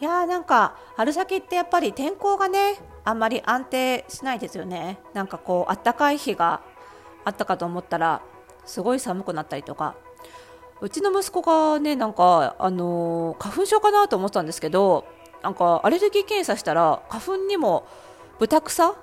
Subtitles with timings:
[0.00, 4.98] いやーなんか春先ってやっぱり天候がねあんまり安定しないですよね。
[5.14, 6.62] なんかこうあったかい日が
[7.24, 8.22] あったかと思ったら
[8.64, 9.94] すごい寒くなったりとか。
[10.82, 15.04] うちの息子がねなんかあのー花粉症かなと思ってたんですけど
[15.42, 17.86] なんかアレルギー検査したら花粉にも
[18.38, 18.94] 豚草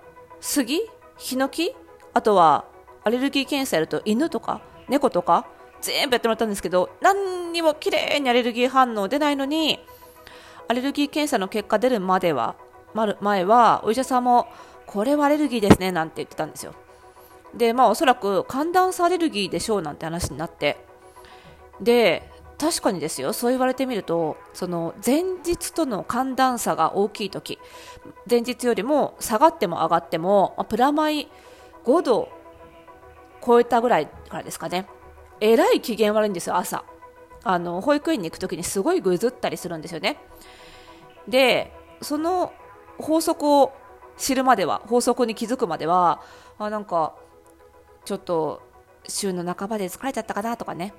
[0.42, 0.82] 杉
[1.18, 1.76] ヒノキ
[2.16, 2.66] あとは
[3.04, 5.46] アレルギー検査やると犬とか猫とか
[5.82, 9.80] 全部やってもらったんですけど何にも綺麗にアレルギー反応出ないのに
[10.68, 12.56] アレルギー検査の結果出るまでは
[13.22, 14.48] 前はお医者さんも
[14.86, 16.74] これはアレルギーですねなんて言ってたんですよ。
[17.56, 20.78] でまあおそらく寒暖差アレルギーでしょうなんて話になって。
[21.82, 23.34] で確かにですよ。
[23.34, 27.60] そう言われてみるとその前日との寒暖差が大きい時
[28.30, 31.28] 前日よりも下がっても上がってもプラマイ
[31.86, 32.30] 5度
[33.46, 34.88] 超えたぐらいからですかね。
[35.40, 36.84] えらい機嫌悪いんですよ朝。
[37.44, 40.18] あの保育園に行く時にすごいぐずったりするんですよね。
[41.28, 42.54] でその
[42.98, 43.74] 法則を
[44.18, 46.22] 知るまでは法則に気づくまでは
[46.58, 47.16] あなんか
[48.06, 48.62] ちょっと
[49.08, 50.94] 週の半ばで疲れちゃったかなとかね。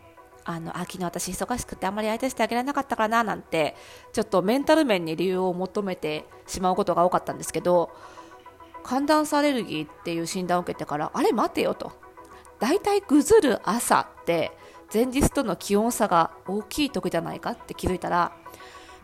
[0.45, 3.77] あのあ昨日私忙しくてあんまり相手してあげられなかったかななんて
[4.15, 7.91] ちょっとメンタル面に理由を求めてしまうことが多かったんですけど
[8.83, 11.93] 寒暖差アレルギーっていう診断を受けてからあれ待てよと。
[12.59, 14.53] 大体ぐずる朝って
[14.93, 18.33] 前日との気温差が大きい時じゃないかって気づいたら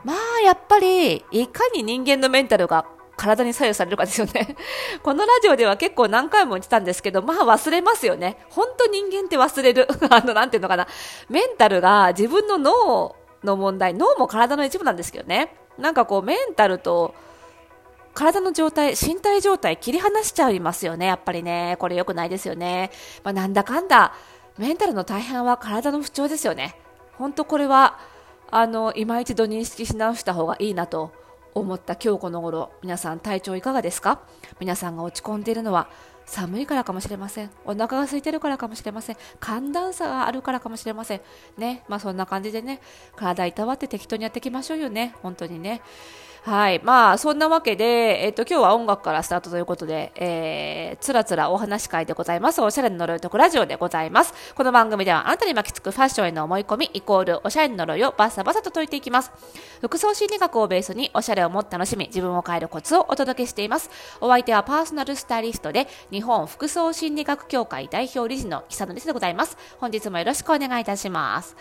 [0.04, 4.56] まあやっぱりいかに人間のメンタルが体に左右されるかですよね。
[5.02, 8.38] このラジオでは結構何回も言ってたんですけど、まあ忘れますよね。
[8.50, 9.88] 本当人間って忘れる。
[10.10, 10.86] あの、なんていうのかな。
[11.28, 15.56] メンタルが自分の脳の問題、脳も体の一部なんですけどね。
[15.78, 17.14] なんかこうメンタルと
[18.14, 21.06] 体の状態、身体状態切り離しちゃいますよね。
[21.06, 21.76] やっぱりね。
[21.78, 22.90] これ良くないですよね。
[23.22, 24.14] まあなんだかんだ、
[24.56, 26.76] メンタルの大半は体の不調ですよね。
[27.14, 27.98] 本当これは、
[28.50, 31.12] あの、今一度認識し直した方がいいなと
[31.54, 32.72] 思った今日この頃。
[32.82, 34.20] 皆さん体調いかがですか？
[34.60, 35.88] 皆さんが落ち込んでいるのは
[36.24, 37.50] 寒いからかもしれません。
[37.64, 39.16] お腹が空いてるからかもしれません。
[39.40, 41.20] 寒暖差があるからかもしれません。
[41.56, 41.84] ね。
[41.88, 42.80] まあそんな感じでね
[43.16, 45.14] 体いたわって適当にやっていきましょうよね。
[45.22, 45.82] 本当にね。
[46.44, 46.80] はい。
[46.84, 52.60] まあ、そんなわけで、えっ、と、今日は音楽からスタートということで、えー、つらつらお話会でございます。
[52.60, 54.34] おしゃれの呪いとくラジオでございます。
[54.54, 59.32] この番組では、あなたに巻きつくファッションへの思い込み、イコール、おしゃれの呪いをバサバサと解いていきます。
[59.80, 63.88] 服装心理学をベースに、おしゃれをもっと楽しみ、自分を変えるコツをお届けしています。
[64.20, 69.56] お相手はパーソナルスタイリストで、日本服装心理学協会代表理事の久野ですでございます。
[69.78, 71.56] 本日もよろしくお願いいたします。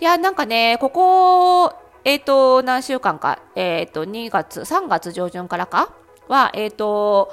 [0.00, 5.92] いや、なんかね、ここ、えっ、と、何週間か、えっ、と、2月、3月上旬からか？
[6.28, 7.32] は、えっ、と、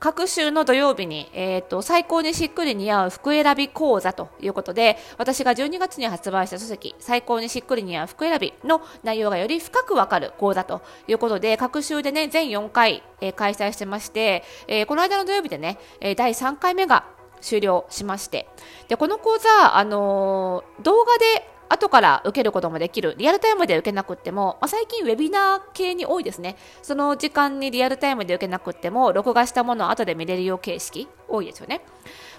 [0.00, 17.04] 各週の土曜日に、えっ、と、最高にしっくり似合う服選び講座ということで、私が12月に発売した書籍、最高にしっくり似合う服選びの内容がより深くわかる講座ということで、各週でね、全4回、えー開催してまして、えーこの間の土曜日でね、えー第3回目が
[17.42, 18.48] 終了しまして、
[18.88, 23.14] で、この講座、あの動画で後から受けることもできる。
[23.16, 26.56] リアルタイムで受けなくっても、まあ、最近ウェビナー系に多いですね。
[26.82, 31.80] その時間にリアルタイムで受けなくっても録画したものを後で見れるよう形式多いですよね。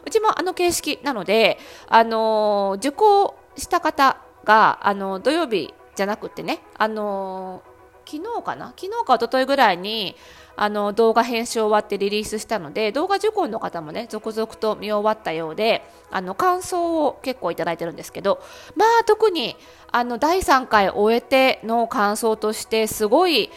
[0.06, 7.72] うちもあの形式なので、あのー受講した方が、あの土曜日じゃなくってね、あのー
[8.04, 8.74] 昨日かな？
[8.76, 10.16] 昨日か一昨日ぐらいに
[10.62, 18.40] あの動画編集終わってリリースしたので動画受講の方もね続々と見終わったようであの感想を結構いただいてるんですけど
[18.76, 19.56] まあ特に
[19.92, 23.50] あの第3回終えての感想としてすごい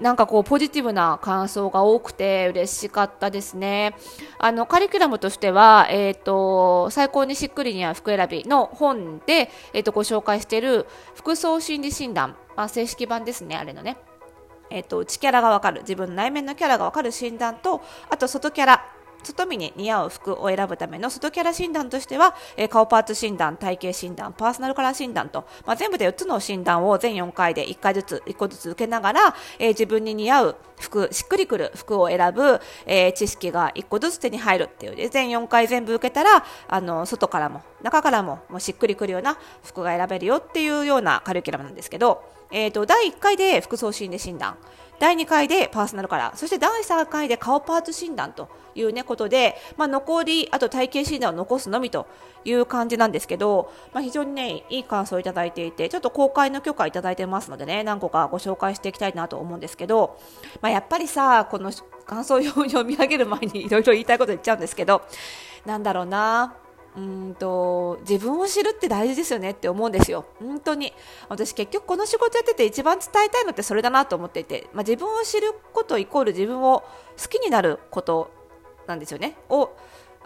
[0.00, 3.94] なんかこうポジティブな感想が多くて嬉しかったですね。
[4.38, 13.96] あのカリキュラムとしては、えっ、と最高にしっくりに合う服選びの本でえっ、とご紹介している服装心理診断、まあ、正式版ですねあれのね。
[14.70, 15.80] えっ、と内キャラがわかる。
[15.82, 18.99] 自分の内面のキャラがわかる診断とあと外キャラ。
[19.22, 44.56] 外見に似合う服を選ぶための外キャラ診断としては、えー顔パーツ診断、体型診断、パーソナルカラー診断と、まあ、全部で4つの診断を全4回で1回ずつ、1個ずつ受けながら、えー自分に似合う服、しっくりくる服を選ぶ、えー知識が1個ずつ手に入るっていうで、全4回全部受けたら、あの、外からも、中からも、もうしっくりくるような服が選べるよっていうようなカリキュラムなんですけど、えっ、と、第1回で服装心理診断、
[45.00, 52.06] 第2回でパーソナルカラー、そして第3回で顔パーツ診断という、ね、ことで、まあ、残り、あと体型診断を残すのみと
[52.44, 60.20] いう感じなんですけど、まあ、非常に、ね、いい感想をいただいていて、ちょっと公開の許可いただいてますのでね、何個かご紹介していきたいなと思うんですけど、
[60.60, 61.72] まあ、やっぱりさ、この
[62.04, 65.00] 感想を読み上げる前にいろいろ言いたいこと言っちゃうんですけど、
[65.64, 66.56] なんだろうな、
[66.96, 70.92] うんと自分を知るって大事ですよねって思うんですよ、本当に。
[71.28, 76.84] 私、結局この仕事やってて一番伝えたいのってそれだなと思っていて、まあ、自分を知ることイコール自分を
[77.20, 78.30] 好きになること
[78.86, 79.36] なんですよね。
[79.48, 79.70] を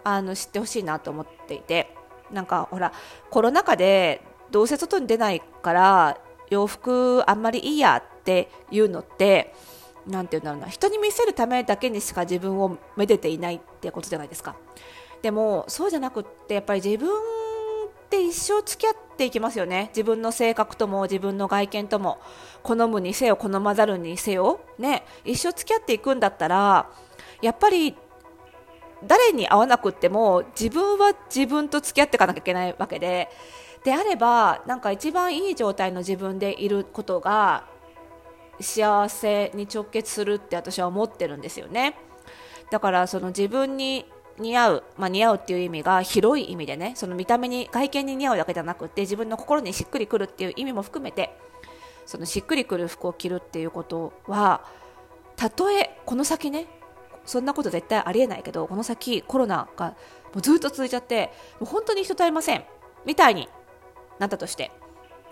[0.03, 1.95] あの知ってほしいなと思っていて。
[2.31, 2.91] なんかほら
[3.29, 4.21] コロナ禍で
[4.51, 6.17] どうせ外に出ないから
[6.49, 9.53] 洋服あんまりいいやっていうのって
[10.07, 10.67] なていうんだろうな。
[10.67, 14.55] 人に見せるためだけにしか自分をめでていないってことじゃないですか。
[15.21, 17.11] でもそうじゃなくってやっぱり自分っ
[18.09, 19.89] て一生付き合っていきますよね。
[19.89, 22.19] 自分の性格とも自分の外見とも。
[22.63, 24.59] 好むにせよ好まざるにせよ。
[24.79, 25.05] ね。
[25.23, 26.89] 一生付き合っていくんだったら
[27.41, 27.95] やっぱり
[29.03, 33.29] 誰に会わなくっても自分は自分と付き合っていかなきゃいけないわけで。
[33.83, 37.65] であればなんか一番いい状態の自分でいることが
[38.59, 41.95] 幸せに直結するって私は思ってるんですよね。
[42.71, 44.05] だからその自分に
[44.39, 51.37] 似合う、まあ、似合うっていう意味が広い意味でねその見た目に外見に似合うだけじゃなくて自分の心にしっくりくるっていう意味も含めて
[52.05, 54.65] そのしっくりくる服を着るっていうことは
[55.35, 56.67] たとえこの先ね
[57.25, 59.95] そんなこと絶対ありえないけどこの先コロナがも
[60.39, 62.63] うずっと続いちゃってもう本当に人と会いません
[63.05, 63.49] みたいに
[64.19, 64.71] なったとして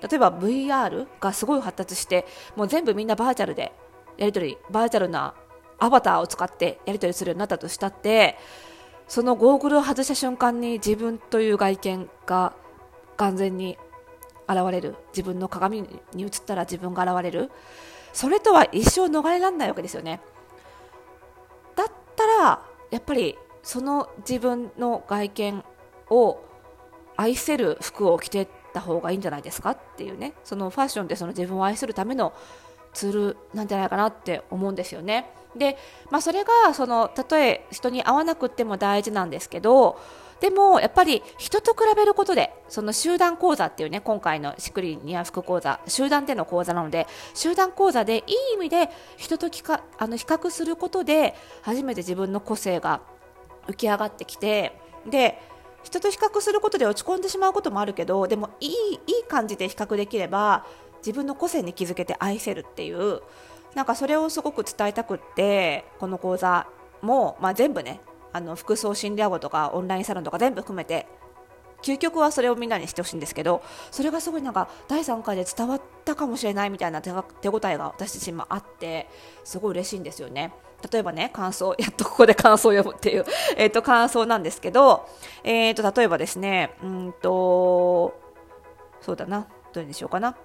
[0.01, 3.71] 例えば VR がすごい発達してもう全部みんなバーチャルで
[4.17, 5.35] やり取りバーチャルな
[5.79, 8.37] アバターを使ってやり取りするようになったとしたって
[9.07, 12.53] そのゴーグルを外した瞬間に自分という外見が
[13.17, 13.77] 完全に
[14.47, 14.95] 現れる。
[15.11, 17.51] 自分の鏡に映ったら自分が現れる。
[18.11, 20.21] それとは一生逃れられないわけですよね。
[21.75, 22.61] だったら
[22.91, 25.63] やっぱりその自分の外見
[26.09, 26.39] を
[27.15, 30.33] 愛せる服を着てった方がいいんじゃないですかっていうね。
[30.43, 32.33] そのファッションってその自分を愛するための
[32.93, 35.29] ツールなんじゃないかなって思うんですよね。
[35.55, 35.77] で、
[36.09, 39.99] まあ、それがそのたとえ人に会わなくても大事なんですけど
[40.39, 53.01] でもやっぱり人と比べることでその集団講座っていうね今回のしっくりニア服講座集団での講座なので集団講座でいい意味で人とかあの比較することで初めて自分の個性が
[53.67, 54.77] 浮き上がってきて
[55.09, 55.39] で
[55.83, 58.71] 人と比較することで落ち込んでしまうこともあるけどでもいい
[59.07, 60.65] いい感じで比較できれば
[61.05, 63.21] 自分の個性に気づけて愛せるっていう
[63.75, 66.67] なんかそれをすごく伝えたくってこの講座
[67.01, 68.01] も、まあ、全部ね
[68.31, 71.07] あの服装診療後とかオンラインサロンとか全部含めて
[71.83, 73.61] 究極はそれをみんなにしてほしいんですけど
[73.91, 77.21] それがすごいなんか第3回で伝わったかもしれないみたいな手応
[77.65, 79.09] えが私自身もあって
[79.43, 80.53] すごい嬉しいんですよね。
[80.91, 85.07] 例えばね、感想、 やっとここで感想を読むっていう、 えっ、と、感想なんですけど、
[85.43, 88.13] えっ、ー、と、例えばですね、うんと、
[88.99, 90.35] そうだな、どれにしようかな。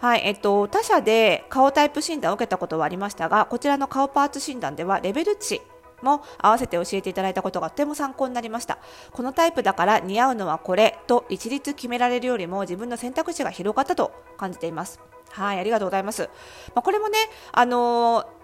[0.00, 5.60] はい、えっと、他社で顔タイプ診断を受けたことはありましたが、こちらの顔パーツ診断ではレベル値
[6.02, 8.78] も合わせて教えていただいたことがとても参考になりました。
[9.10, 15.00] このタイプだから似合うのはこれと一律決められるよりも自分の選択肢が広がったと感じています。
[15.30, 16.30] はい、ありがとうございます。
[16.74, 17.18] まあ、これもね、
[17.52, 18.38] あのー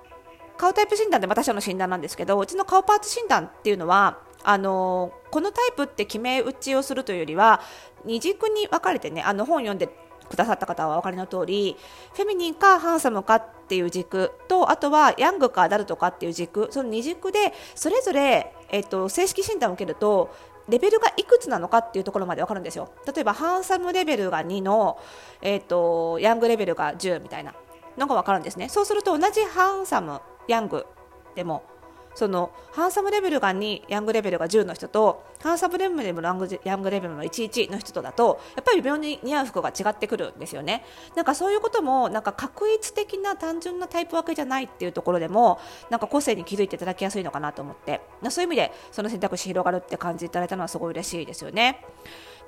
[0.56, 7.60] 顔タイプ診断で私の診断なんですけどうちの顔パーツ診断っていうのはあのこのタイプって決め打ちをするというよりは
[8.04, 9.88] 二軸に分かれてねあの本読んで
[10.28, 11.76] くださった方はお分かりの通り
[12.14, 20.34] フェミニンかハンサムかっていう軸とあとはヤングかダルトかっていう軸その二軸でそれぞれ、えっと、正式診断を受けると
[20.68, 22.90] レベルがいくつなのかっていうところまで分かるんですよ。
[23.06, 24.98] 例えばハンサムレベルが2の、
[25.42, 27.54] えっと、ヤングレベルが10みたいな
[27.98, 28.68] のが分かるんですね。
[28.68, 30.86] そうすると同じハンサムヤング
[31.34, 31.64] でも
[32.14, 36.22] そのハンサムレベルが2ヤングレベルが10の人とハンサムレベルの
[36.64, 40.84] ヤングレベルの11の人とだとやっぱり微妙に似合う服が違ってくるんですよね
[41.16, 45.58] なんかそういうこともなんか確一的な単純なタイプ分けじゃないっていうところでも
[45.90, 51.84] なんか個性に気づいていただきやすいのかなと思ってそういう意味でその選択肢広がるって感じていただいたのはすごい嬉しいですよね。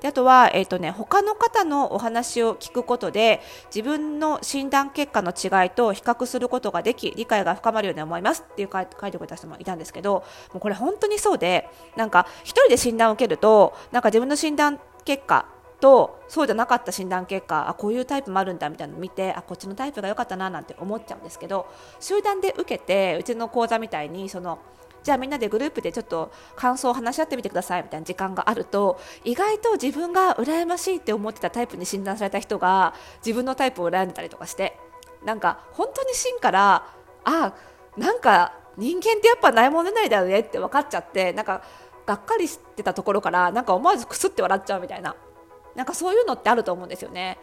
[0.01, 3.41] であとは、えーとね、他の方のお話を聞くことで
[3.73, 10.23] 自分の診断結果の違いと比較することができ理解が深まるように思いますっていう書いてくれた人もいたんですけど
[10.53, 15.45] もうこれ本当にそうでなんか1人で診断を受けるとなんか自分の診断結果
[15.79, 21.67] とそうじゃなかった診断結果あこういうタイプもあるんだみたいなのを見てあこっちのタイプが良かったななんて思っちゃうんですけど
[21.99, 24.59] 集団で受けてうちの講座みたいにその
[25.03, 32.93] じゃあみんなでグループでちょっと感想を話し合ってみてくださいみたいな時間があると意外と自分が羨ましいって思ってたタイプに診断された人が
[33.25, 34.77] 自分のタイプを羨んでたりとかして
[35.25, 36.87] なんか本当に芯から
[37.23, 37.53] あ
[37.95, 41.63] なんか人間ってやっぱないものないだよねって分かっちゃってなんか
[42.05, 45.15] がっかりしてたところからなんか思わずくすって笑っちゃうみたいな
[45.75, 47.37] なんかそういうのってあると思うんですよね。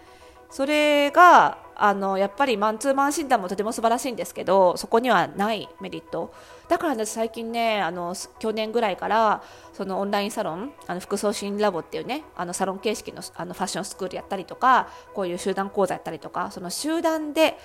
[0.50, 6.32] それがあのやっぱりマンツーマン診断もとても素晴らしいんですけどそこにはないメリット
[6.68, 17.58] だから私最近ねあの去年ぐらいからそのオンラインサロンあの服装診ラボっていうねあのサロン形式のあのファッションスクールやったりとかこういう集団講座やったりとかその集団で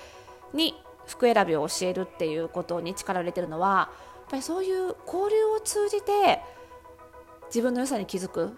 [0.53, 0.75] に
[1.05, 3.89] 服選びを教えるっていうことに力を入れてるのはや
[4.27, 6.41] っぱりそういう交流を通じて
[7.47, 8.49] 自分の良さに気づくっ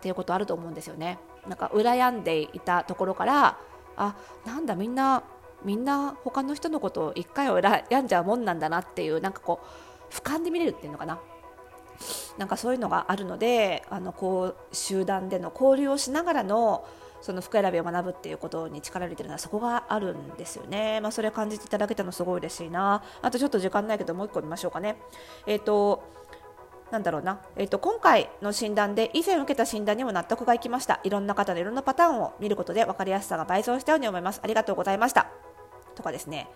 [0.00, 1.18] ていうことあると思うんですよね。
[1.48, 3.58] なんか羨んでいたところから
[3.96, 5.22] あなんだみんな
[5.64, 9.60] みんな他の人のことを一回は病んじゃうもんなんだなっていうなんかこ
[10.10, 11.18] う俯瞰で見れるっていうのかな
[12.38, 16.86] なんかそういうのがあるのであのこう集団での交流をしながらの
[17.22, 21.00] その服選びを学ぶっていうことに力を入れてるのはそこがあるんですよね。
[21.00, 23.02] まあ、それ感じていただけたのすごい嬉しいな。
[23.22, 24.96] あとちょっと時間ないけどもう一個見ましょうかね。
[25.46, 26.04] えっ、ー、と
[26.90, 31.00] なんだろうな、えーと、今回の診断で以前受けた診断にも納得がいきました。
[31.02, 34.40] いろんな方のいろんなパターンを見ることで分かりやすさが倍増したように思います。
[34.42, 35.26] ありがとうございました。
[35.96, 36.48] とかですね、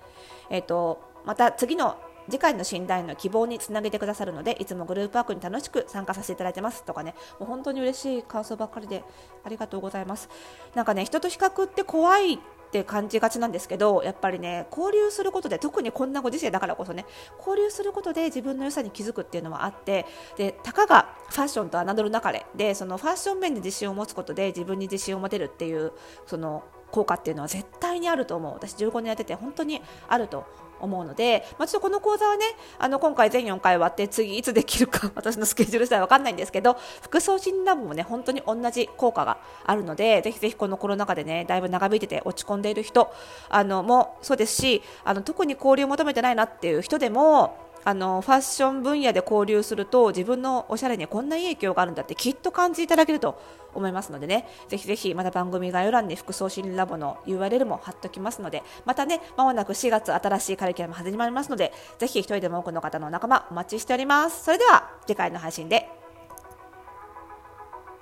[0.51, 1.97] えーと、また次の
[2.29, 6.85] 次回の診断の希望につなげてくださるのでいつもグループワークに楽しく参加させていただいてます。
[6.85, 7.15] とかね。
[7.39, 9.05] もう本当に嬉しい感想ばっかりで
[9.45, 10.29] ありがとうございます。
[10.75, 12.39] なんかね人と比較って怖いっ
[12.71, 17.05] て感じがちなんですけどやっぱりね交流することで特にこんなご時世だからこそね
[17.39, 22.47] 交流することで自分の良さに気づくっていうのはあってでたかがファッションと侮るなかれ。
[22.55, 25.93] でそのファッション面で自信を持つことで自分に自信を持てるっていう
[26.27, 26.63] その
[26.93, 28.55] 効果っていうのは絶対にあると思う。
[28.55, 30.45] 私15年やってて本当にあると
[30.81, 32.45] 思うので、まあ、ちょっとこの講座はね
[32.79, 43.13] あの今回全4回終わって次いつできるか 私のスケジュールさえ分かんないんですけど服装診断もね本当に同じ効果があるのでぜひぜひこのコロナ禍でねだいぶ長引いてて落ち込んでいる人
[43.49, 53.41] あのもそうですしあの特に交流を求めてないなっていう人でもあのファッション分野で交流すると自分のおしゃれにこんないい影響があるんだってきっと感じいただけると
[53.75, 54.49] 思いますのでね。
[54.69, 64.45] ぜひぜひまた番組概要欄に服装心理ラボの URL も貼っておきますのでまたねまもなく4月新しいカリキュラム始まりますのでぜひ1人でも多くの方の仲間お待ちしております。
[64.45, 66.00] それでは次回の配信で